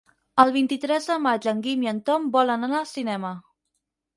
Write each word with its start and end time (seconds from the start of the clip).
El 0.43 0.53
vint-i-tres 0.53 1.09
de 1.09 1.17
maig 1.25 1.45
en 1.51 1.61
Guim 1.67 1.85
i 1.87 1.91
en 1.91 1.99
Tom 2.09 2.25
volen 2.39 2.69
anar 2.69 2.81
al 2.81 2.91
cinema. 2.95 3.35